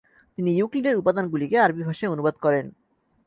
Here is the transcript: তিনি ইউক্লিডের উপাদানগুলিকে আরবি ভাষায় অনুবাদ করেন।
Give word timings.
তিনি 0.37 0.49
ইউক্লিডের 0.55 0.99
উপাদানগুলিকে 1.01 1.57
আরবি 1.59 1.81
ভাষায় 1.83 2.11
অনুবাদ 2.11 2.35
করেন। 2.37 2.65